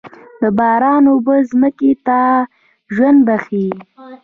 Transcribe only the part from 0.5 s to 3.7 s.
باران اوبه ځمکې ته ژوند بښي.